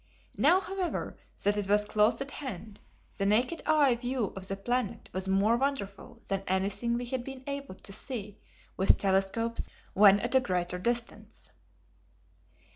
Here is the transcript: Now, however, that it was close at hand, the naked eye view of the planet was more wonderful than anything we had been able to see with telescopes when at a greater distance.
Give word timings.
Now, 0.37 0.59
however, 0.59 1.19
that 1.43 1.55
it 1.57 1.69
was 1.69 1.85
close 1.85 2.21
at 2.21 2.31
hand, 2.31 2.79
the 3.19 3.25
naked 3.27 3.61
eye 3.67 3.93
view 3.93 4.33
of 4.35 4.47
the 4.47 4.57
planet 4.57 5.11
was 5.13 5.27
more 5.27 5.57
wonderful 5.57 6.23
than 6.27 6.41
anything 6.47 6.95
we 6.95 7.05
had 7.05 7.23
been 7.23 7.43
able 7.45 7.75
to 7.75 7.93
see 7.93 8.39
with 8.75 8.97
telescopes 8.97 9.69
when 9.93 10.19
at 10.19 10.33
a 10.33 10.39
greater 10.39 10.79
distance. 10.79 11.51